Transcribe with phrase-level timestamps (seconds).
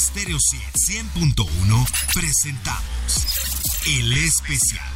[0.00, 3.26] Stereo 100.1 presentamos
[3.86, 4.88] El Especial.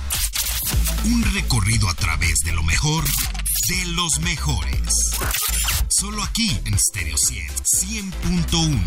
[1.04, 5.12] Un recorrido a través de lo mejor de los mejores.
[5.90, 8.80] Solo aquí en Stereo 100.1.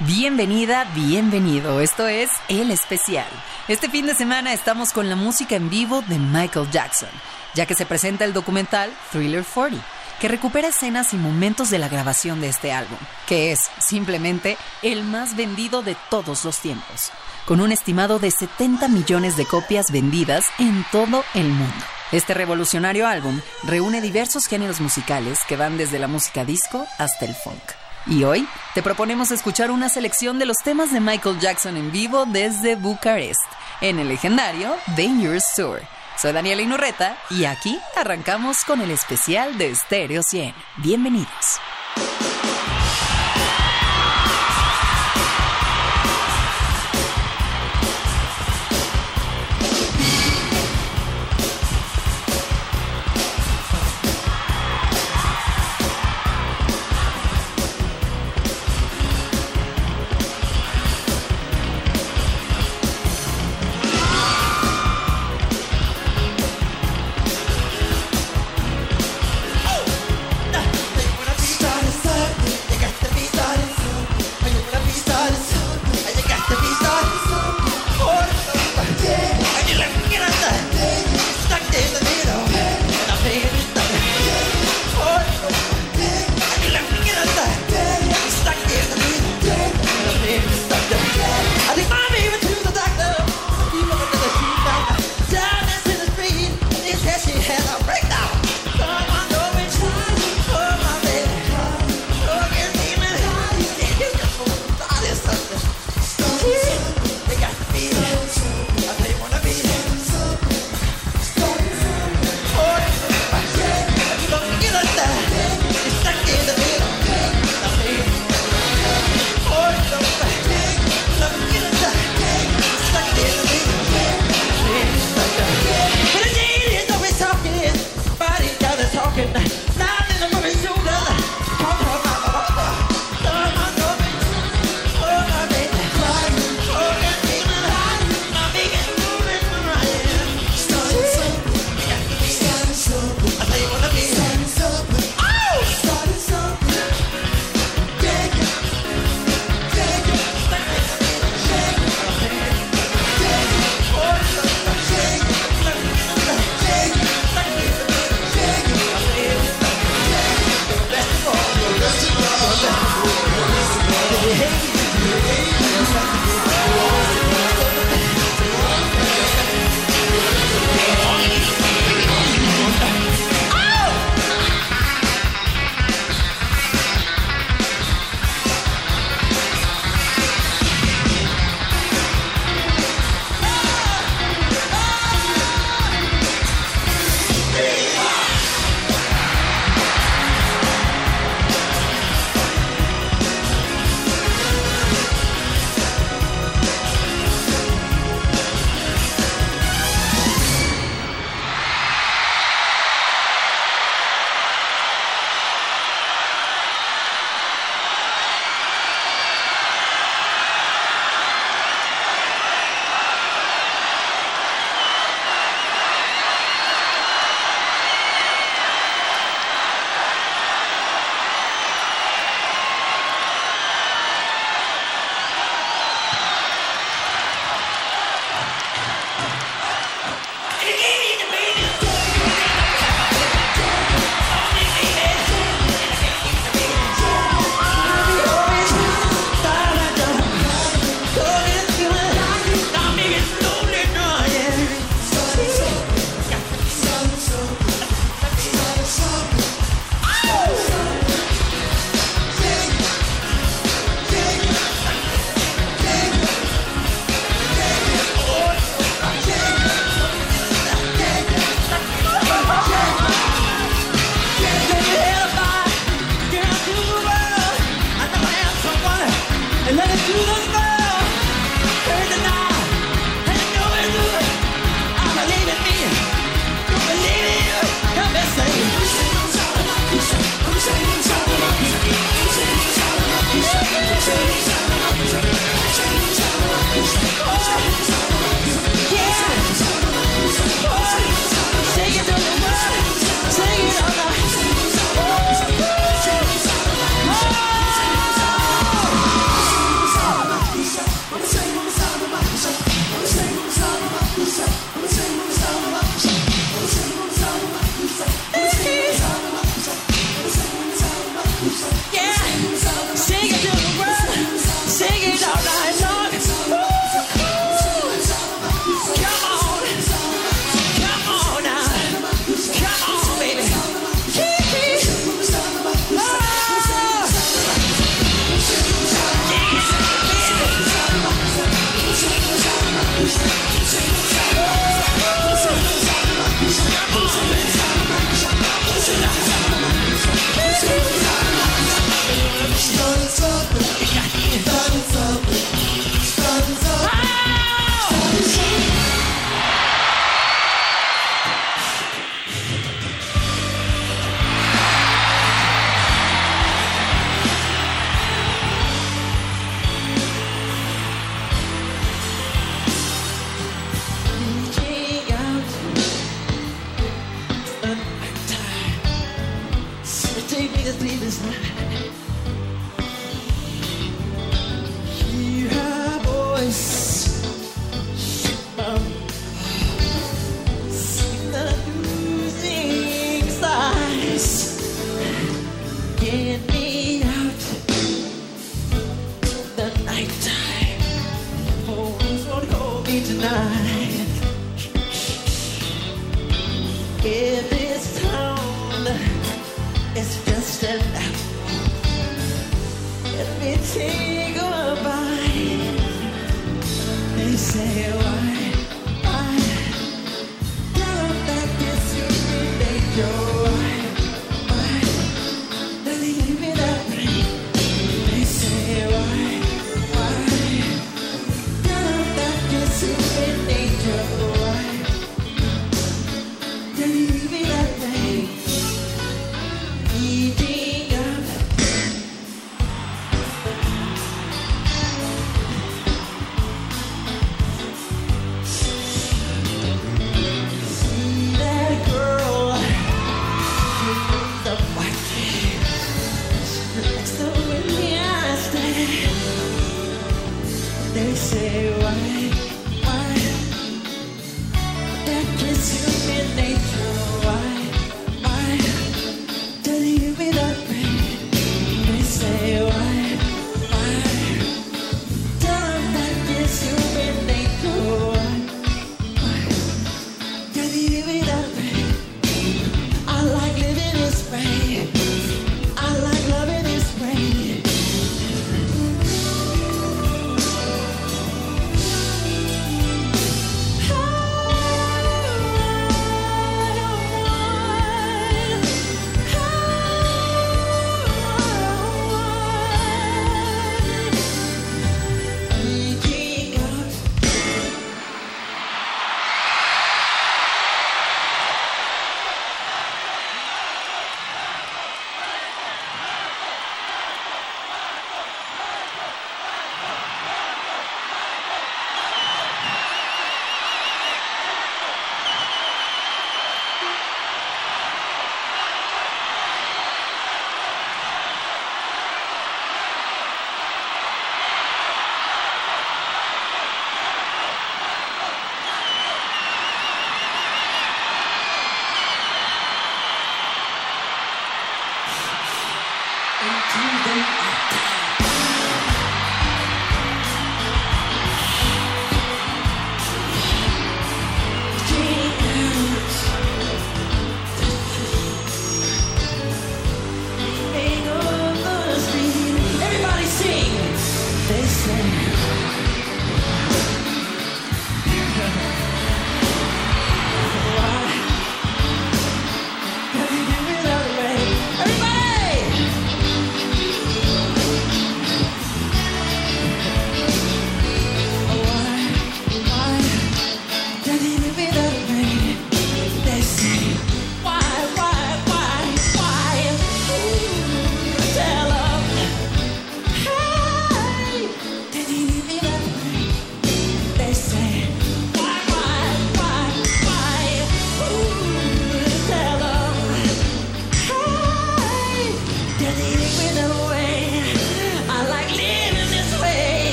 [0.00, 1.80] Bienvenida, bienvenido.
[1.80, 3.28] Esto es El Especial.
[3.68, 7.10] Este fin de semana estamos con la música en vivo de Michael Jackson,
[7.54, 9.84] ya que se presenta el documental Thriller 40
[10.20, 15.02] que recupera escenas y momentos de la grabación de este álbum, que es simplemente el
[15.02, 17.10] más vendido de todos los tiempos,
[17.46, 21.84] con un estimado de 70 millones de copias vendidas en todo el mundo.
[22.12, 27.34] Este revolucionario álbum reúne diversos géneros musicales que van desde la música disco hasta el
[27.34, 27.62] funk.
[28.06, 32.26] Y hoy te proponemos escuchar una selección de los temas de Michael Jackson en vivo
[32.26, 33.40] desde Bucarest,
[33.80, 39.74] en el legendario Dangerous Tour soy Daniela Inurreta y aquí arrancamos con el especial de
[39.74, 40.54] Stereo 100.
[40.78, 41.60] Bienvenidos.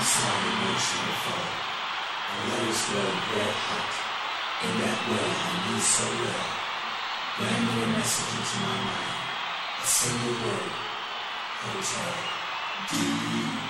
[0.00, 1.56] inside the nation fire
[2.32, 3.04] and let us grow
[3.36, 3.92] red hot
[4.64, 6.48] in that way I knew so well.
[7.36, 9.20] Brand new message into my mind,
[9.76, 10.72] a single word,
[11.60, 12.16] hotel.
[12.88, 13.69] Do you?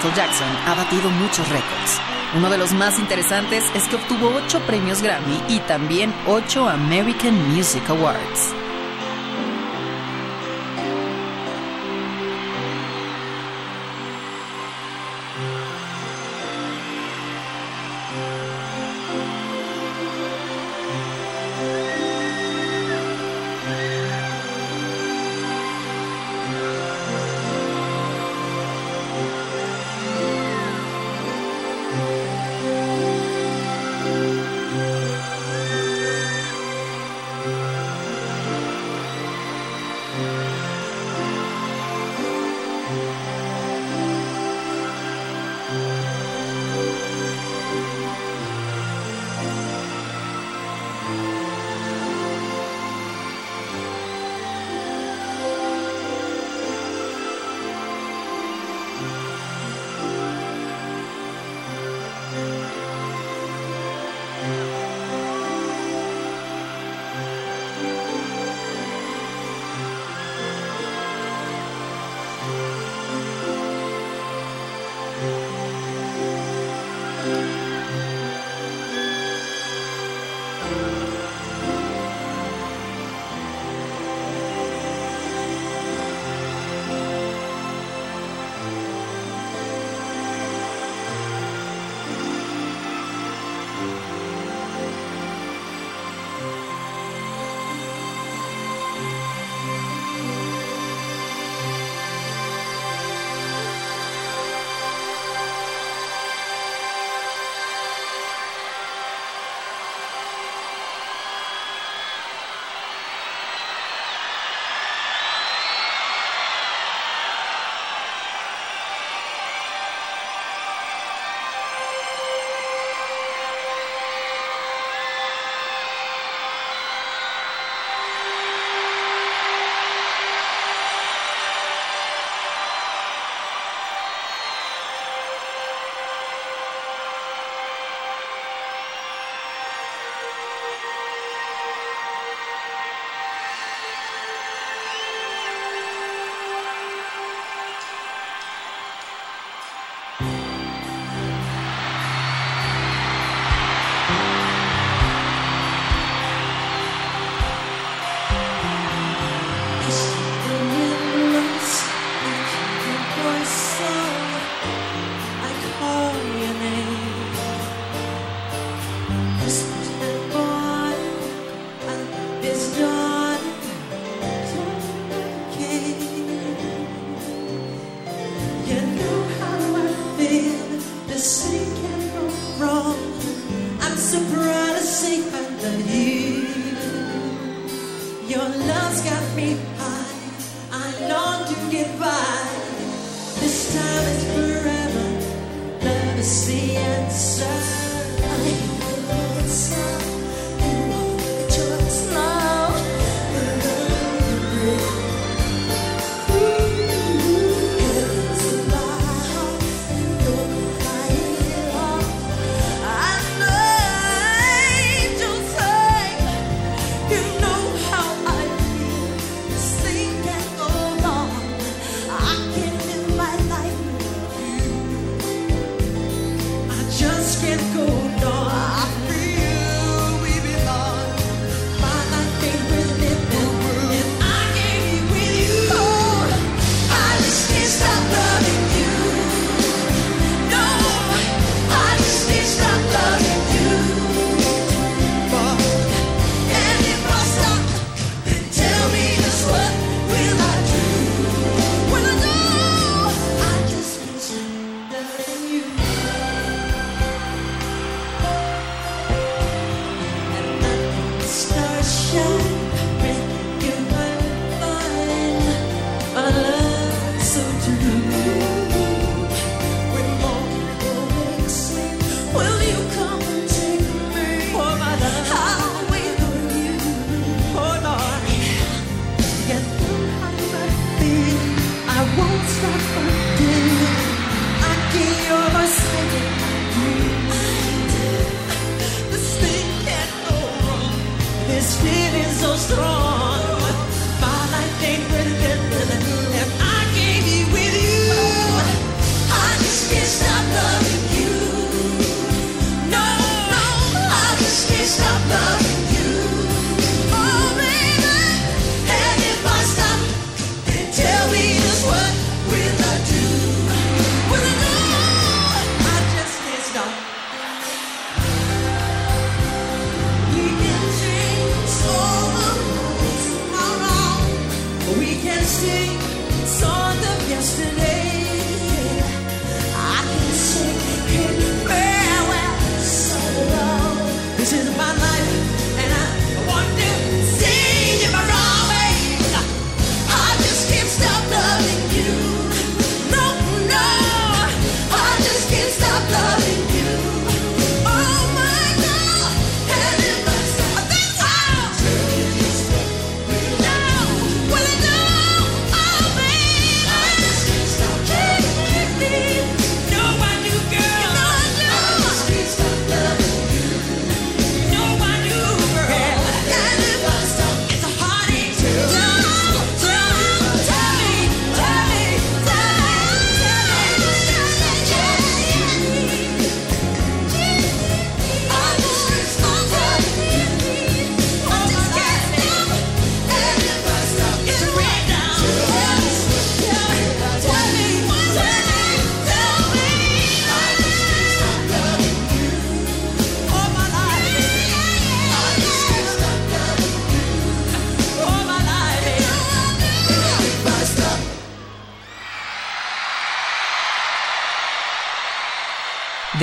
[0.00, 2.00] Michael Jackson ha batido muchos récords.
[2.34, 7.34] Uno de los más interesantes es que obtuvo 8 premios Grammy y también 8 American
[7.54, 8.59] Music Awards.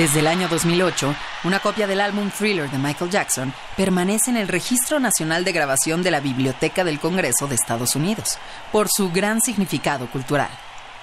[0.08, 4.48] Desde el año 2008, una copia del álbum Thriller de Michael Jackson permanece en el
[4.48, 8.38] Registro Nacional de Grabación de la Biblioteca del Congreso de Estados Unidos
[8.72, 10.48] por su gran significado cultural.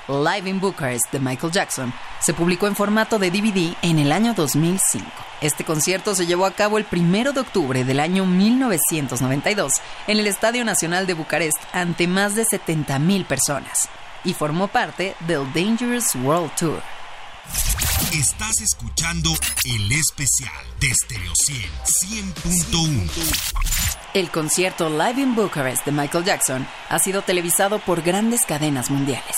[0.08, 4.34] Live in Bucharest de Michael Jackson se publicó en formato de DVD en el año
[4.34, 5.06] 2005.
[5.40, 9.74] Este concierto se llevó a cabo el 1 de octubre del año 1992
[10.08, 13.88] en el Estadio Nacional de Bucarest ante más de 70.000 personas
[14.24, 16.82] y formó parte del Dangerous World Tour.
[18.18, 19.30] Estás escuchando
[19.66, 23.10] el especial de Stereo 100 100.1.
[24.14, 29.36] El concierto Live in Bucharest de Michael Jackson ha sido televisado por grandes cadenas mundiales.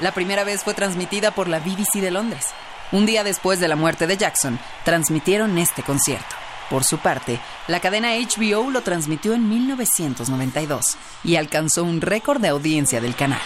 [0.00, 2.46] La primera vez fue transmitida por la BBC de Londres.
[2.90, 6.34] Un día después de la muerte de Jackson, transmitieron este concierto.
[6.68, 12.48] Por su parte, la cadena HBO lo transmitió en 1992 y alcanzó un récord de
[12.48, 13.40] audiencia del canal.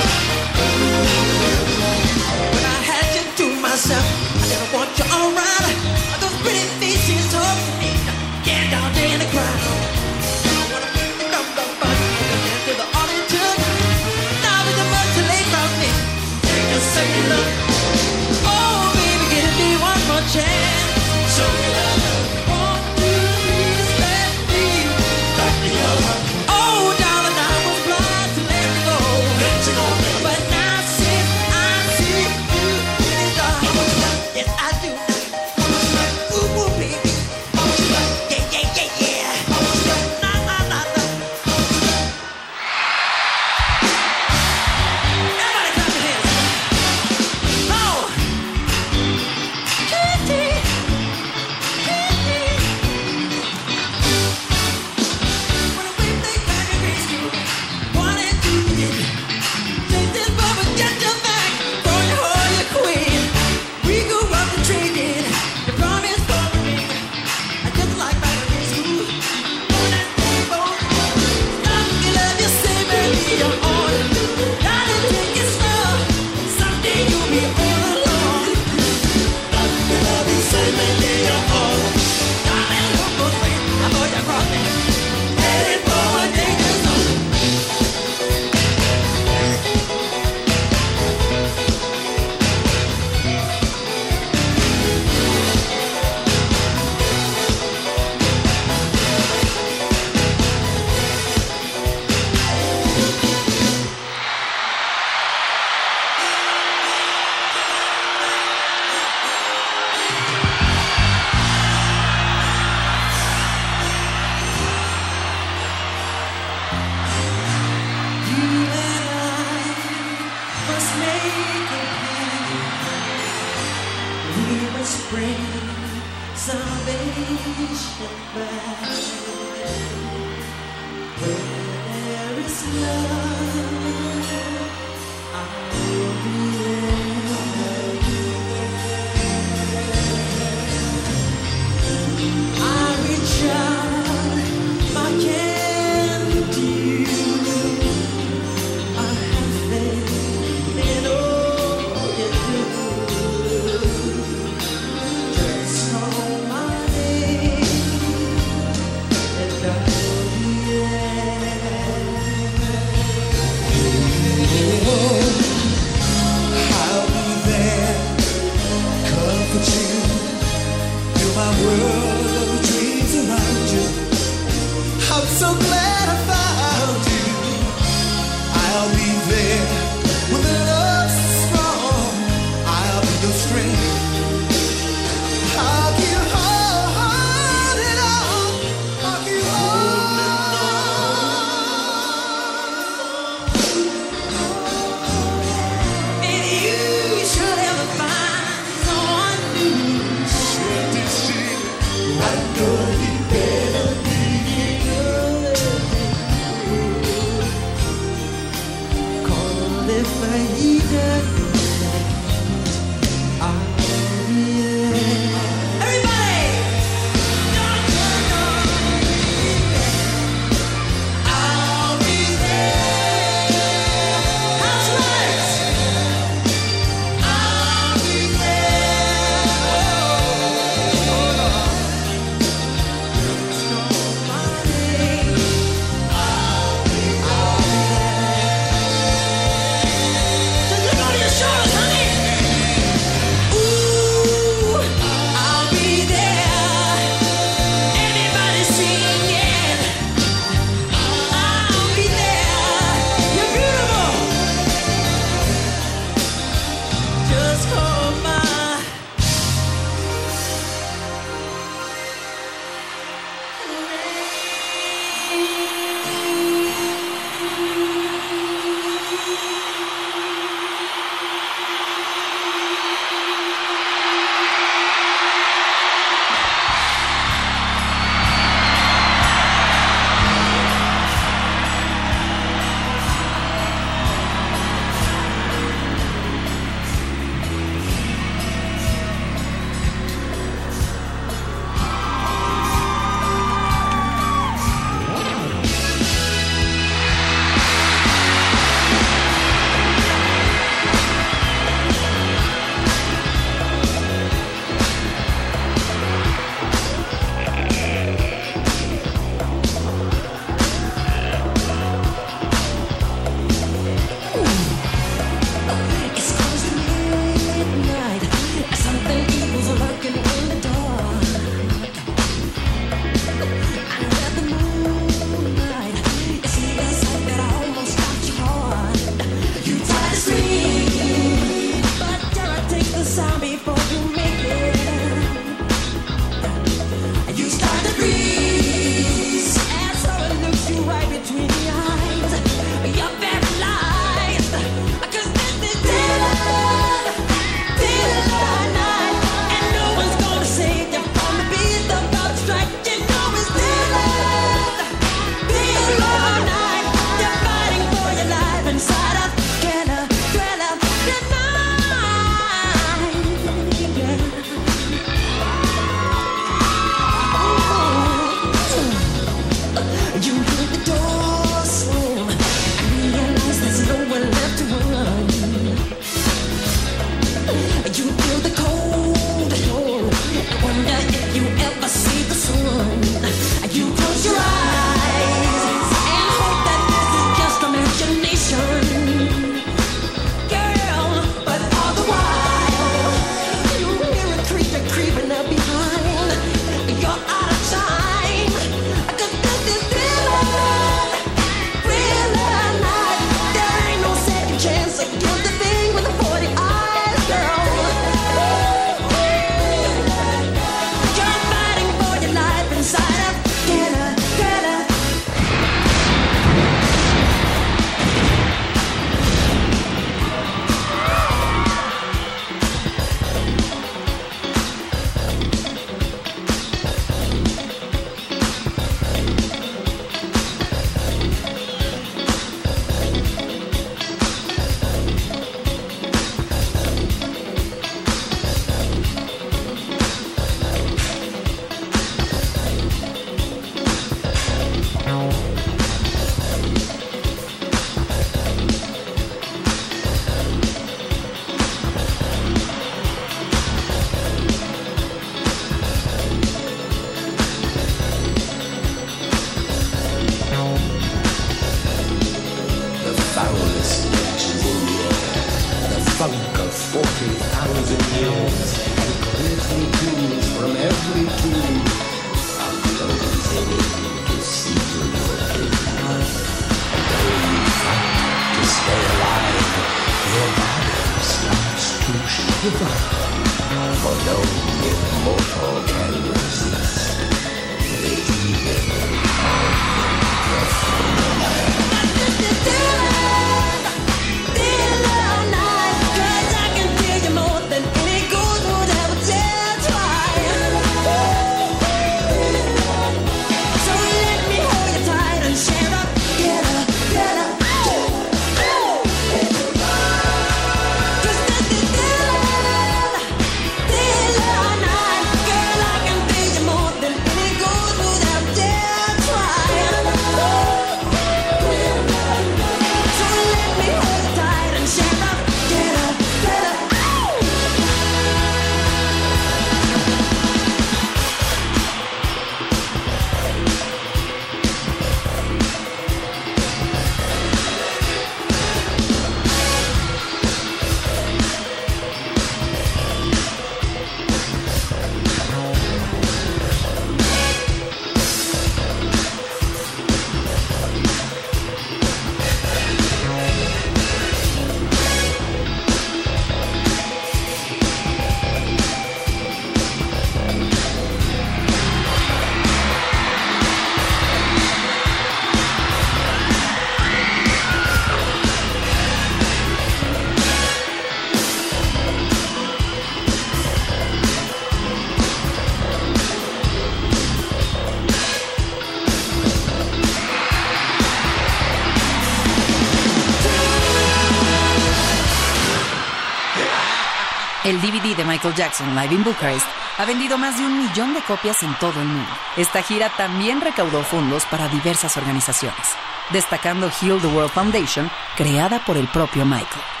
[588.55, 589.65] Jackson Live in Bucharest
[589.97, 592.29] ha vendido más de un millón de copias en todo el mundo.
[592.57, 595.87] Esta gira también recaudó fondos para diversas organizaciones,
[596.31, 600.00] destacando Heal the World Foundation, creada por el propio Michael.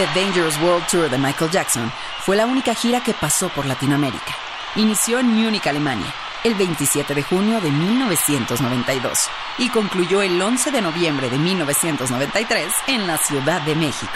[0.00, 1.92] The Dangerous World Tour de Michael Jackson
[2.24, 4.34] fue la única gira que pasó por Latinoamérica.
[4.76, 6.10] Inició en Múnich, Alemania,
[6.42, 9.18] el 27 de junio de 1992
[9.58, 14.14] y concluyó el 11 de noviembre de 1993 en la Ciudad de México.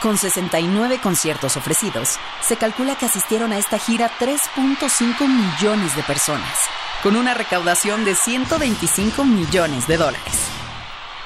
[0.00, 6.58] Con 69 conciertos ofrecidos, se calcula que asistieron a esta gira 3.5 millones de personas,
[7.02, 10.48] con una recaudación de 125 millones de dólares.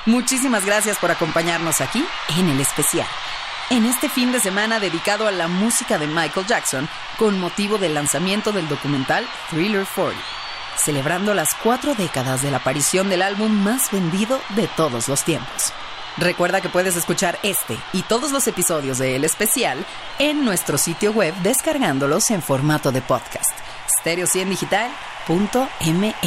[0.06, 2.04] Muchísimas gracias por acompañarnos aquí
[2.36, 3.06] en el especial
[3.72, 6.86] en este fin de semana dedicado a la música de Michael Jackson
[7.18, 10.20] con motivo del lanzamiento del documental Thriller 40,
[10.76, 15.72] celebrando las cuatro décadas de la aparición del álbum más vendido de todos los tiempos.
[16.18, 19.86] Recuerda que puedes escuchar este y todos los episodios de El Especial
[20.18, 23.52] en nuestro sitio web descargándolos en formato de podcast,
[24.04, 26.26] stereo100digital.mx.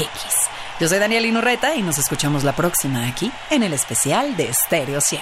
[0.79, 4.99] Yo soy Daniel Inurreta y nos escuchamos la próxima aquí en el especial de Stereo
[4.99, 5.21] 100.